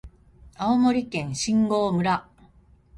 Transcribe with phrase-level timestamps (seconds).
[0.55, 2.27] 青森県新郷村